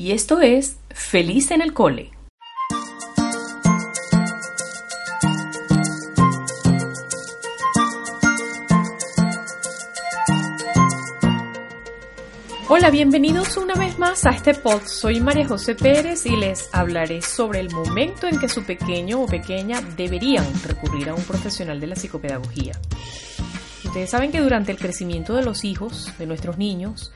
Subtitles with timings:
[0.00, 2.10] y esto es Feliz en el Cole.
[12.66, 14.80] Hola, bienvenidos una vez más a este pod.
[14.86, 19.26] Soy María José Pérez y les hablaré sobre el momento en que su pequeño o
[19.26, 22.72] pequeña deberían recurrir a un profesional de la psicopedagogía.
[23.84, 27.12] Ustedes saben que durante el crecimiento de los hijos, de nuestros niños,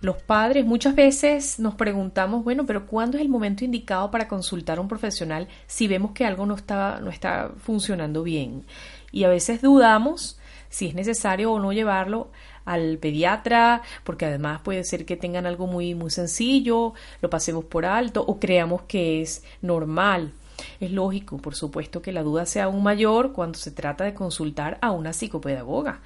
[0.00, 4.78] los padres muchas veces nos preguntamos, bueno, pero ¿cuándo es el momento indicado para consultar
[4.78, 8.64] a un profesional si vemos que algo no está, no está funcionando bien?
[9.10, 10.38] Y a veces dudamos
[10.68, 12.30] si es necesario o no llevarlo
[12.64, 17.86] al pediatra, porque además puede ser que tengan algo muy, muy sencillo, lo pasemos por
[17.86, 20.32] alto o creamos que es normal.
[20.78, 24.78] Es lógico, por supuesto, que la duda sea aún mayor cuando se trata de consultar
[24.82, 26.00] a una psicopedagoga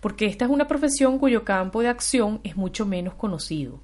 [0.00, 3.80] porque esta es una profesión cuyo campo de acción es mucho menos conocido.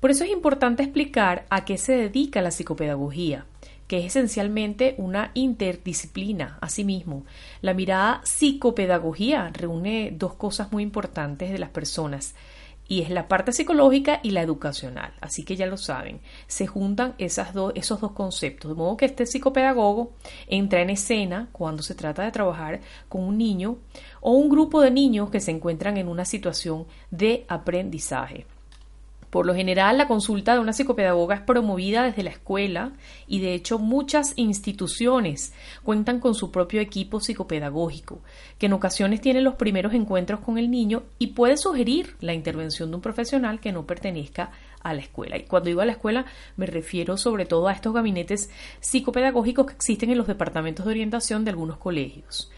[0.00, 3.46] Por eso es importante explicar a qué se dedica la psicopedagogía,
[3.86, 6.58] que es esencialmente una interdisciplina.
[6.60, 7.24] Asimismo,
[7.60, 12.34] la mirada psicopedagogía reúne dos cosas muy importantes de las personas,
[12.88, 15.12] y es la parte psicológica y la educacional.
[15.20, 18.70] Así que ya lo saben, se juntan esos dos conceptos.
[18.70, 20.12] De modo que este psicopedagogo
[20.46, 23.78] entra en escena cuando se trata de trabajar con un niño
[24.20, 28.46] o un grupo de niños que se encuentran en una situación de aprendizaje.
[29.32, 32.92] Por lo general, la consulta de una psicopedagoga es promovida desde la escuela
[33.26, 38.20] y de hecho muchas instituciones cuentan con su propio equipo psicopedagógico,
[38.58, 42.90] que en ocasiones tiene los primeros encuentros con el niño y puede sugerir la intervención
[42.90, 44.50] de un profesional que no pertenezca
[44.82, 45.38] a la escuela.
[45.38, 46.26] Y cuando digo a la escuela
[46.58, 51.42] me refiero sobre todo a estos gabinetes psicopedagógicos que existen en los departamentos de orientación
[51.44, 52.50] de algunos colegios.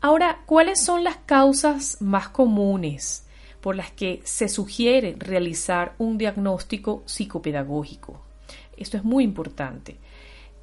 [0.00, 3.23] Ahora, ¿cuáles son las causas más comunes
[3.64, 8.20] por las que se sugiere realizar un diagnóstico psicopedagógico.
[8.76, 9.96] Esto es muy importante.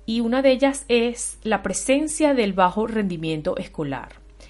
[0.05, 4.09] Y una de ellas es la presencia del bajo rendimiento escolar,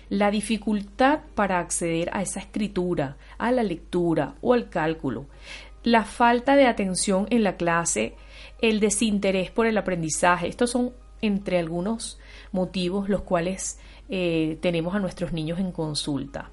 [0.10, 5.28] la dificultad para acceder a esa escritura, a la lectura o al cálculo,
[5.84, 8.16] la falta de atención en la clase,
[8.62, 10.50] el desinterés por el aprendizaje.
[10.50, 10.92] Estos son
[11.22, 12.20] entre algunos
[12.52, 13.80] motivos los cuales
[14.10, 16.52] eh, tenemos a nuestros niños en consulta.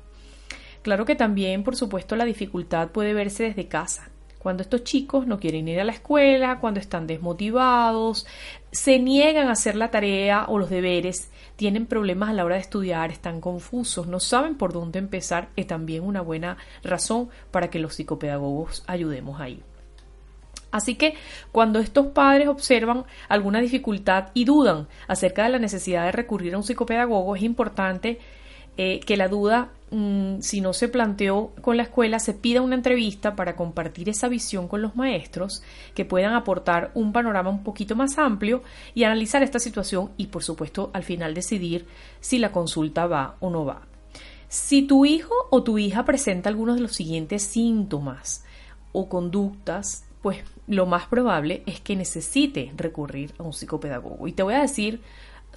[0.89, 4.09] Claro que también, por supuesto, la dificultad puede verse desde casa.
[4.39, 8.27] Cuando estos chicos no quieren ir a la escuela, cuando están desmotivados,
[8.73, 12.63] se niegan a hacer la tarea o los deberes, tienen problemas a la hora de
[12.63, 17.81] estudiar, están confusos, no saben por dónde empezar, es también una buena razón para que
[17.81, 19.63] los psicopedagogos ayudemos ahí.
[20.71, 21.17] Así que
[21.53, 26.57] cuando estos padres observan alguna dificultad y dudan acerca de la necesidad de recurrir a
[26.57, 28.19] un psicopedagogo, es importante
[28.79, 32.75] eh, que la duda, mm, si no se planteó con la escuela, se pida una
[32.75, 35.63] entrevista para compartir esa visión con los maestros,
[35.95, 38.63] que puedan aportar un panorama un poquito más amplio
[38.95, 41.87] y analizar esta situación y, por supuesto, al final decidir
[42.21, 43.83] si la consulta va o no va.
[44.49, 48.45] Si tu hijo o tu hija presenta algunos de los siguientes síntomas
[48.93, 54.27] o conductas, pues lo más probable es que necesite recurrir a un psicopedagogo.
[54.27, 55.01] Y te voy a decir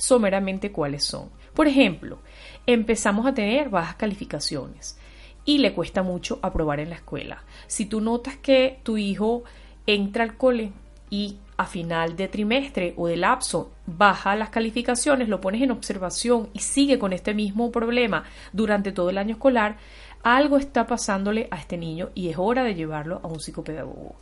[0.01, 1.29] someramente cuáles son.
[1.53, 2.17] Por ejemplo,
[2.66, 4.97] empezamos a tener bajas calificaciones
[5.45, 7.44] y le cuesta mucho aprobar en la escuela.
[7.67, 9.44] Si tú notas que tu hijo
[9.85, 10.72] entra al cole
[11.11, 16.50] y a final de trimestre o de lapso baja las calificaciones, lo pones en observación
[16.51, 18.23] y sigue con este mismo problema
[18.53, 19.78] durante todo el año escolar,
[20.23, 24.16] algo está pasándole a este niño y es hora de llevarlo a un psicopedagogo.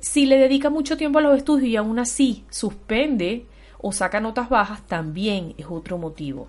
[0.00, 3.46] Si le dedica mucho tiempo a los estudios y aún así suspende
[3.86, 6.48] o saca notas bajas, también es otro motivo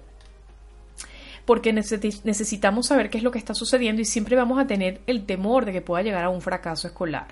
[1.45, 5.27] porque necesitamos saber qué es lo que está sucediendo y siempre vamos a tener el
[5.27, 7.27] temor de que pueda llegar a un fracaso escolar.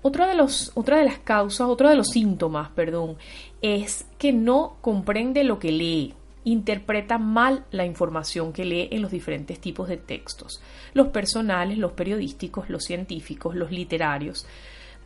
[0.00, 0.42] Otra de,
[0.74, 3.16] otra de las causas, otro de los síntomas, perdón,
[3.60, 6.14] es que no comprende lo que lee,
[6.44, 10.62] interpreta mal la información que lee en los diferentes tipos de textos,
[10.94, 14.46] los personales, los periodísticos, los científicos, los literarios.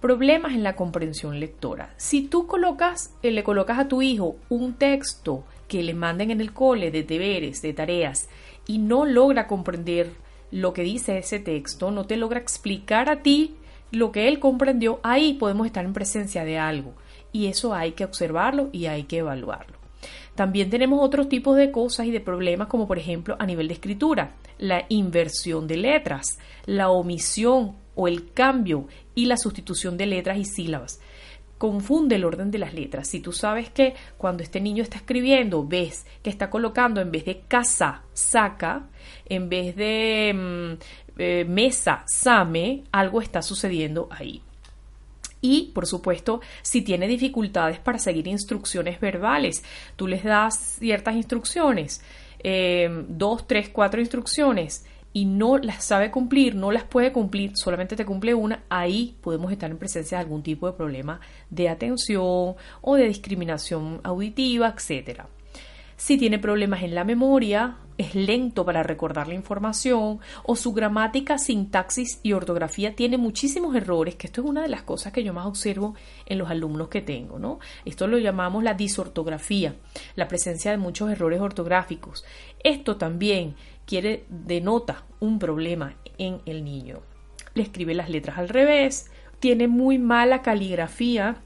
[0.02, 1.94] Problemas en la comprensión lectora.
[1.96, 6.40] Si tú colocas, eh, le colocas a tu hijo un texto que le manden en
[6.40, 8.28] el cole de deberes, de tareas,
[8.66, 10.10] y no logra comprender
[10.50, 13.54] lo que dice ese texto, no te logra explicar a ti
[13.92, 16.94] lo que él comprendió, ahí podemos estar en presencia de algo.
[17.30, 19.81] Y eso hay que observarlo y hay que evaluarlo.
[20.34, 23.74] También tenemos otros tipos de cosas y de problemas, como por ejemplo a nivel de
[23.74, 30.38] escritura, la inversión de letras, la omisión o el cambio y la sustitución de letras
[30.38, 31.00] y sílabas
[31.62, 33.06] confunde el orden de las letras.
[33.06, 37.24] Si tú sabes que cuando este niño está escribiendo, ves que está colocando en vez
[37.24, 38.88] de casa, saca,
[39.26, 44.42] en vez de mm, eh, mesa, same, algo está sucediendo ahí.
[45.42, 49.62] Y, por supuesto, si tiene dificultades para seguir instrucciones verbales,
[49.96, 52.00] tú les das ciertas instrucciones,
[52.38, 57.96] eh, dos, tres, cuatro instrucciones, y no las sabe cumplir, no las puede cumplir, solamente
[57.96, 62.54] te cumple una, ahí podemos estar en presencia de algún tipo de problema de atención
[62.80, 65.26] o de discriminación auditiva, etcétera.
[65.96, 71.38] Si tiene problemas en la memoria, es lento para recordar la información o su gramática,
[71.38, 75.32] sintaxis y ortografía tiene muchísimos errores, que esto es una de las cosas que yo
[75.32, 75.94] más observo
[76.26, 77.60] en los alumnos que tengo, ¿no?
[77.84, 79.74] Esto lo llamamos la disortografía,
[80.16, 82.24] la presencia de muchos errores ortográficos.
[82.62, 83.54] Esto también
[83.86, 87.00] quiere denota un problema en el niño.
[87.54, 89.10] Le escribe las letras al revés,
[89.40, 91.42] tiene muy mala caligrafía,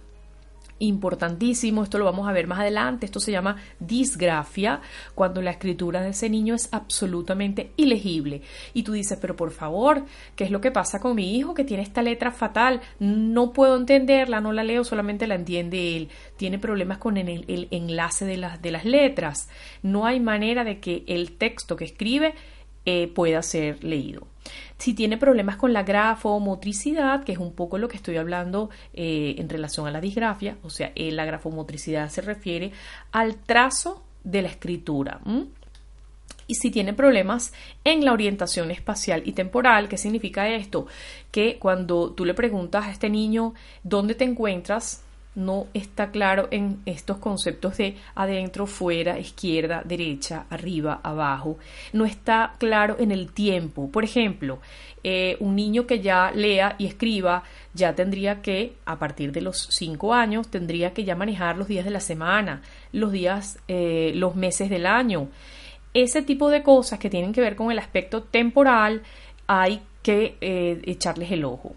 [0.78, 4.80] importantísimo, esto lo vamos a ver más adelante, esto se llama disgrafia,
[5.14, 8.42] cuando la escritura de ese niño es absolutamente ilegible.
[8.74, 11.64] Y tú dices, pero por favor, ¿qué es lo que pasa con mi hijo que
[11.64, 12.80] tiene esta letra fatal?
[12.98, 16.08] No puedo entenderla, no la leo, solamente la entiende él.
[16.36, 19.48] Tiene problemas con el, el enlace de de las letras.
[19.82, 22.34] No hay manera de que el texto que escribe
[22.86, 24.26] eh, pueda ser leído.
[24.78, 29.34] Si tiene problemas con la grafomotricidad, que es un poco lo que estoy hablando eh,
[29.38, 32.72] en relación a la disgrafia, o sea, eh, la grafomotricidad se refiere
[33.10, 35.20] al trazo de la escritura.
[36.46, 37.52] Y si tiene problemas
[37.84, 40.86] en la orientación espacial y temporal, ¿qué significa esto?
[41.32, 45.02] Que cuando tú le preguntas a este niño dónde te encuentras,
[45.36, 51.58] no está claro en estos conceptos de adentro, fuera, izquierda, derecha, arriba, abajo.
[51.92, 53.90] No está claro en el tiempo.
[53.90, 54.60] Por ejemplo,
[55.04, 57.44] eh, un niño que ya lea y escriba
[57.74, 61.84] ya tendría que, a partir de los cinco años, tendría que ya manejar los días
[61.84, 62.62] de la semana,
[62.92, 65.28] los días, eh, los meses del año.
[65.92, 69.02] Ese tipo de cosas que tienen que ver con el aspecto temporal
[69.46, 71.74] hay que eh, echarles el ojo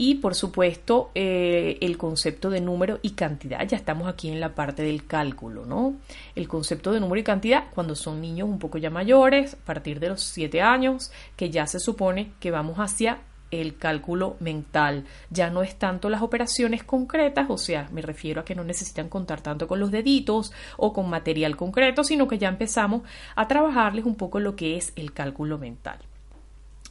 [0.00, 3.68] y por supuesto eh, el concepto de número y cantidad.
[3.68, 5.96] Ya estamos aquí en la parte del cálculo, ¿no?
[6.34, 10.00] El concepto de número y cantidad cuando son niños un poco ya mayores, a partir
[10.00, 13.18] de los 7 años, que ya se supone que vamos hacia
[13.50, 15.04] el cálculo mental.
[15.28, 19.10] Ya no es tanto las operaciones concretas, o sea, me refiero a que no necesitan
[19.10, 23.02] contar tanto con los deditos o con material concreto, sino que ya empezamos
[23.36, 25.98] a trabajarles un poco lo que es el cálculo mental.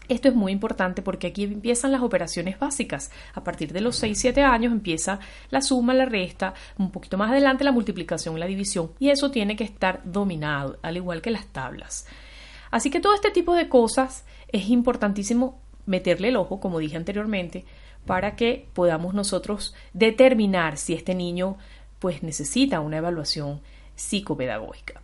[0.10, 3.12] Esto es muy importante porque aquí empiezan las operaciones básicas.
[3.36, 5.20] A partir de los 6-7 años empieza
[5.52, 8.92] la suma, la resta, un poquito más adelante la multiplicación y la división.
[8.98, 12.08] Y eso tiene que estar dominado, al igual que las tablas.
[12.72, 17.66] Así que todo este tipo de cosas es importantísimo meterle el ojo, como dije anteriormente,
[18.08, 21.58] para que podamos nosotros determinar si este niño
[22.00, 23.62] pues necesita una evaluación
[23.96, 25.02] psicopedagógica.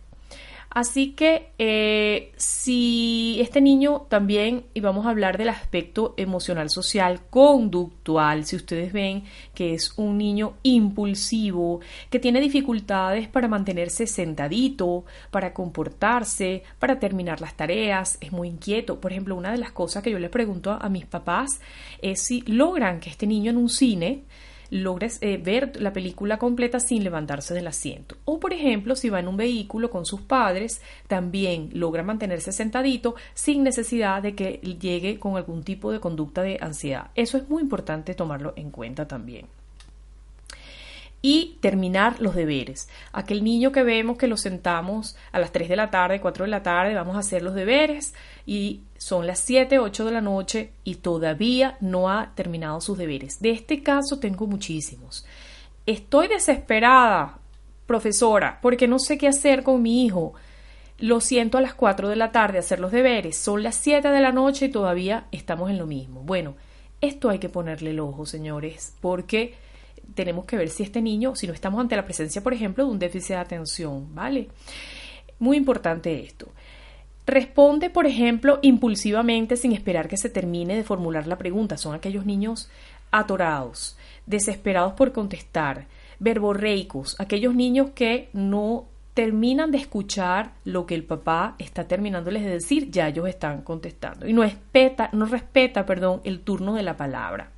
[0.76, 7.22] Así que eh, si este niño también, y vamos a hablar del aspecto emocional, social,
[7.30, 9.24] conductual, si ustedes ven
[9.54, 11.80] que es un niño impulsivo,
[12.10, 19.00] que tiene dificultades para mantenerse sentadito, para comportarse, para terminar las tareas, es muy inquieto.
[19.00, 21.58] Por ejemplo, una de las cosas que yo le pregunto a mis papás
[22.02, 24.24] es si logran que este niño en un cine
[24.70, 28.16] logres eh, ver la película completa sin levantarse del asiento.
[28.24, 33.14] O, por ejemplo, si va en un vehículo con sus padres, también logra mantenerse sentadito
[33.34, 37.10] sin necesidad de que llegue con algún tipo de conducta de ansiedad.
[37.14, 39.46] Eso es muy importante tomarlo en cuenta también
[41.28, 42.88] y terminar los deberes.
[43.12, 46.50] Aquel niño que vemos que lo sentamos a las 3 de la tarde, 4 de
[46.52, 48.14] la tarde, vamos a hacer los deberes
[48.46, 53.40] y son las 7, 8 de la noche y todavía no ha terminado sus deberes.
[53.40, 55.26] De este caso tengo muchísimos.
[55.84, 57.40] Estoy desesperada,
[57.88, 60.34] profesora, porque no sé qué hacer con mi hijo.
[61.00, 63.36] Lo siento a las 4 de la tarde hacer los deberes.
[63.36, 66.20] Son las 7 de la noche y todavía estamos en lo mismo.
[66.20, 66.54] Bueno,
[67.00, 69.65] esto hay que ponerle el ojo, señores, porque
[70.16, 72.90] tenemos que ver si este niño, si no estamos ante la presencia, por ejemplo, de
[72.90, 74.48] un déficit de atención, ¿vale?
[75.38, 76.48] Muy importante esto.
[77.26, 81.76] Responde, por ejemplo, impulsivamente sin esperar que se termine de formular la pregunta.
[81.76, 82.68] Son aquellos niños
[83.10, 83.96] atorados,
[84.26, 85.86] desesperados por contestar,
[86.18, 92.50] verborreicos, aquellos niños que no terminan de escuchar lo que el papá está terminándoles de
[92.50, 96.96] decir, ya ellos están contestando y no respeta, no respeta, perdón, el turno de la
[96.96, 97.50] palabra.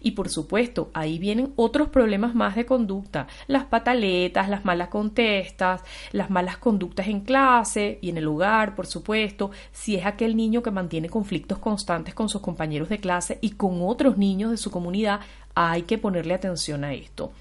[0.00, 5.82] Y por supuesto, ahí vienen otros problemas más de conducta, las pataletas, las malas contestas,
[6.12, 10.62] las malas conductas en clase y en el hogar, por supuesto, si es aquel niño
[10.62, 14.70] que mantiene conflictos constantes con sus compañeros de clase y con otros niños de su
[14.70, 15.20] comunidad,
[15.54, 17.32] hay que ponerle atención a esto.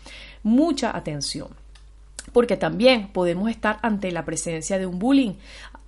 [0.44, 1.50] Mucha atención
[2.34, 5.34] porque también podemos estar ante la presencia de un bullying,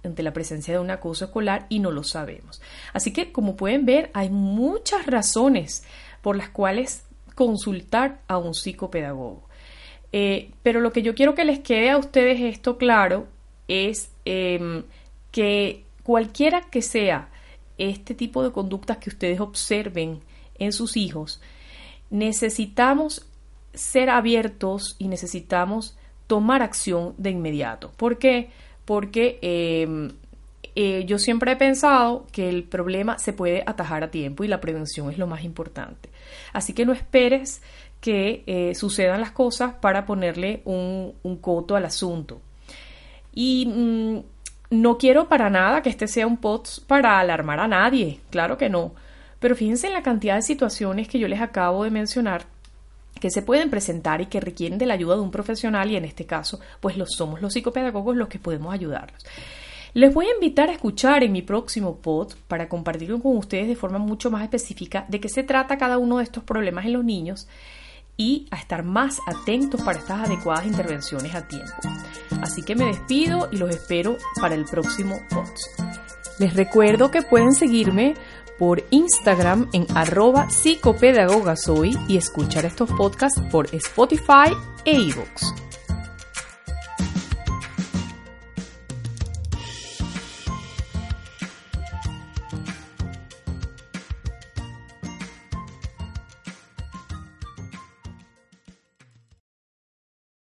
[0.03, 2.61] ante la presencia de un acoso escolar y no lo sabemos.
[2.93, 5.83] Así que, como pueden ver, hay muchas razones
[6.21, 9.43] por las cuales consultar a un psicopedagogo.
[10.11, 13.27] Eh, pero lo que yo quiero que les quede a ustedes esto claro
[13.67, 14.83] es em,
[15.31, 17.29] que cualquiera que sea
[17.77, 20.19] este tipo de conductas que ustedes observen
[20.59, 21.41] en sus hijos,
[22.09, 23.25] necesitamos
[23.73, 25.97] ser abiertos y necesitamos
[26.27, 27.91] tomar acción de inmediato.
[27.95, 28.49] ¿Por qué?
[28.85, 30.11] Porque em,
[30.75, 34.61] eh, yo siempre he pensado que el problema se puede atajar a tiempo y la
[34.61, 36.09] prevención es lo más importante.
[36.53, 37.61] Así que no esperes
[37.99, 42.41] que eh, sucedan las cosas para ponerle un, coto al asunto.
[43.33, 44.19] Y mm,
[44.71, 48.69] no quiero para nada que este sea un POTS para alarmar a nadie, claro que
[48.69, 48.93] no.
[49.39, 52.45] Pero fíjense en la cantidad de situaciones que yo les acabo de mencionar
[53.19, 56.05] que se pueden presentar y que requieren de la ayuda de un profesional y en
[56.05, 59.23] este caso pues los somos los psicopedagogos los que podemos ayudarlos.
[59.93, 63.75] Les voy a invitar a escuchar en mi próximo pod para compartirlo con ustedes de
[63.75, 67.03] forma mucho más específica de qué se trata cada uno de estos problemas en los
[67.03, 67.47] niños
[68.15, 71.73] y a estar más atentos para estas adecuadas intervenciones a tiempo.
[72.41, 75.49] Así que me despido y los espero para el próximo pod.
[76.39, 78.13] Les recuerdo que pueden seguirme
[78.57, 84.55] por Instagram en arroba psicopedagogasoy y escuchar estos podcasts por Spotify
[84.85, 85.80] e iVoox.